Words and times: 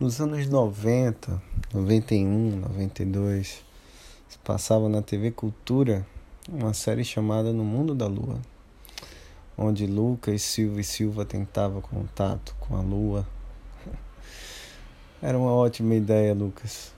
Nos 0.00 0.20
anos 0.20 0.46
90, 0.46 1.42
91, 1.74 2.60
92, 2.60 3.64
passava 4.44 4.88
na 4.88 5.02
TV 5.02 5.32
Cultura 5.32 6.06
uma 6.48 6.72
série 6.72 7.02
chamada 7.02 7.52
No 7.52 7.64
Mundo 7.64 7.96
da 7.96 8.06
Lua, 8.06 8.40
onde 9.56 9.88
Lucas 9.88 10.40
Silva 10.42 10.80
e 10.80 10.84
Silva 10.84 11.24
tentava 11.24 11.80
contato 11.80 12.54
com 12.60 12.76
a 12.76 12.80
Lua. 12.80 13.26
Era 15.20 15.36
uma 15.36 15.50
ótima 15.50 15.96
ideia, 15.96 16.32
Lucas. 16.32 16.92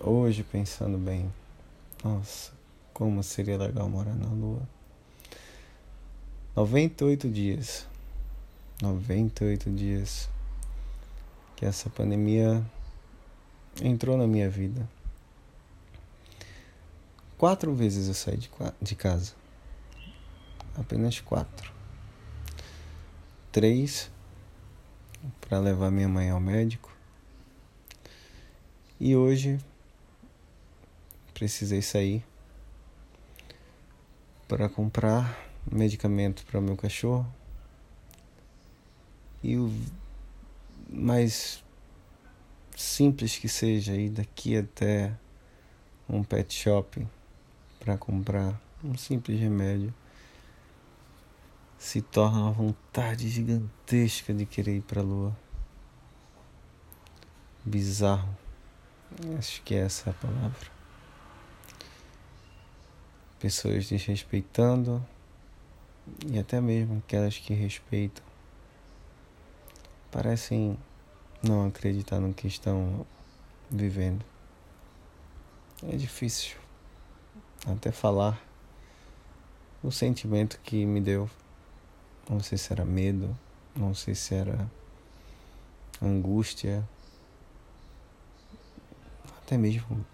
Hoje, 0.00 0.42
pensando 0.42 0.98
bem, 0.98 1.32
nossa, 2.02 2.50
como 2.92 3.22
seria 3.22 3.56
legal 3.56 3.88
morar 3.88 4.16
na 4.16 4.26
Lua. 4.26 4.68
98 6.56 7.28
dias. 7.28 7.86
98 8.82 9.70
dias 9.70 10.33
que 11.56 11.64
essa 11.64 11.88
pandemia 11.90 12.64
entrou 13.82 14.16
na 14.16 14.26
minha 14.26 14.48
vida. 14.48 14.88
Quatro 17.36 17.74
vezes 17.74 18.08
eu 18.08 18.14
saí 18.14 18.36
de, 18.36 18.50
de 18.80 18.94
casa. 18.94 19.34
Apenas 20.76 21.20
quatro. 21.20 21.72
Três 23.52 24.10
para 25.40 25.58
levar 25.58 25.90
minha 25.90 26.08
mãe 26.08 26.30
ao 26.30 26.40
médico. 26.40 26.92
E 28.98 29.14
hoje 29.16 29.58
precisei 31.32 31.82
sair 31.82 32.24
para 34.48 34.68
comprar 34.68 35.36
medicamento 35.70 36.44
para 36.46 36.60
meu 36.60 36.76
cachorro. 36.76 37.26
E 39.42 39.56
o 39.56 39.70
mais 40.94 41.62
simples 42.76 43.36
que 43.36 43.48
seja 43.48 43.94
ir 43.94 44.10
daqui 44.10 44.56
até 44.56 45.12
um 46.08 46.22
pet 46.22 46.54
shop 46.54 47.06
para 47.80 47.98
comprar 47.98 48.60
um 48.82 48.96
simples 48.96 49.40
remédio 49.40 49.92
se 51.78 52.00
torna 52.00 52.40
uma 52.40 52.52
vontade 52.52 53.28
gigantesca 53.28 54.32
de 54.32 54.46
querer 54.46 54.76
ir 54.76 54.82
para 54.82 55.00
a 55.00 55.04
lua. 55.04 55.36
Bizarro. 57.64 58.36
Acho 59.38 59.62
que 59.62 59.74
essa 59.74 60.08
é 60.08 60.12
a 60.12 60.14
palavra. 60.14 60.74
Pessoas 63.38 63.88
desrespeitando 63.88 65.04
e 66.26 66.38
até 66.38 66.60
mesmo 66.60 67.02
aquelas 67.04 67.36
que 67.36 67.52
respeitam 67.52 68.33
parecem 70.14 70.78
não 71.42 71.66
acreditar 71.66 72.20
no 72.20 72.32
que 72.32 72.46
estão 72.46 73.04
vivendo. 73.68 74.24
É 75.82 75.96
difícil 75.96 76.56
até 77.66 77.90
falar 77.90 78.40
o 79.82 79.90
sentimento 79.90 80.60
que 80.62 80.86
me 80.86 81.00
deu. 81.00 81.28
Não 82.30 82.38
sei 82.38 82.56
se 82.56 82.72
era 82.72 82.84
medo, 82.84 83.36
não 83.74 83.92
sei 83.92 84.14
se 84.14 84.36
era 84.36 84.70
angústia, 86.00 86.88
até 89.38 89.58
mesmo, 89.58 90.06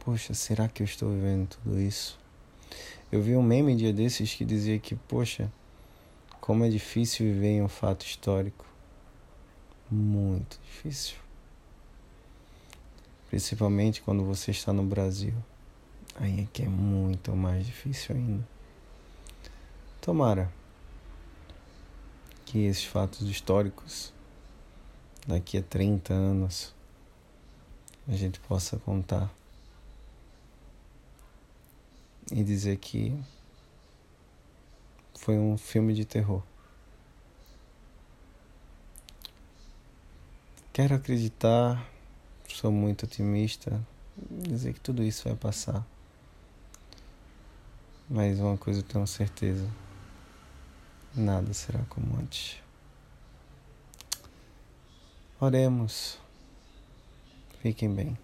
poxa, 0.00 0.34
será 0.34 0.68
que 0.68 0.82
eu 0.82 0.84
estou 0.84 1.10
vivendo 1.10 1.48
tudo 1.48 1.80
isso? 1.80 2.20
Eu 3.10 3.22
vi 3.22 3.34
um 3.34 3.42
meme 3.42 3.74
dia 3.74 3.94
desses 3.94 4.34
que 4.34 4.44
dizia 4.44 4.78
que, 4.78 4.94
poxa, 4.94 5.50
como 6.38 6.66
é 6.66 6.68
difícil 6.68 7.24
viver 7.24 7.48
em 7.48 7.62
um 7.62 7.68
fato 7.68 8.04
histórico 8.04 8.68
muito 9.90 10.58
difícil. 10.64 11.16
Principalmente 13.28 14.02
quando 14.02 14.24
você 14.24 14.50
está 14.50 14.72
no 14.72 14.82
Brasil. 14.82 15.34
Aí 16.16 16.40
é 16.40 16.48
que 16.52 16.62
é 16.62 16.68
muito 16.68 17.34
mais 17.36 17.64
difícil 17.66 18.16
ainda. 18.16 18.46
Tomara 20.00 20.50
que 22.44 22.64
esses 22.64 22.84
fatos 22.84 23.28
históricos, 23.28 24.12
daqui 25.26 25.58
a 25.58 25.62
30 25.62 26.14
anos, 26.14 26.74
a 28.08 28.12
gente 28.12 28.40
possa 28.40 28.78
contar 28.78 29.30
e 32.32 32.42
dizer 32.42 32.78
que 32.78 33.14
foi 35.18 35.36
um 35.38 35.58
filme 35.58 35.92
de 35.92 36.04
terror. 36.04 36.42
Quero 40.78 40.94
acreditar, 40.94 41.90
sou 42.46 42.70
muito 42.70 43.04
otimista, 43.04 43.84
dizer 44.30 44.74
que 44.74 44.78
tudo 44.78 45.02
isso 45.02 45.24
vai 45.24 45.34
passar. 45.34 45.84
Mas 48.08 48.38
uma 48.38 48.56
coisa 48.56 48.78
eu 48.78 48.84
tenho 48.84 49.04
certeza: 49.04 49.68
nada 51.12 51.52
será 51.52 51.80
como 51.88 52.16
antes. 52.20 52.62
Oremos. 55.40 56.16
Fiquem 57.60 57.92
bem. 57.92 58.16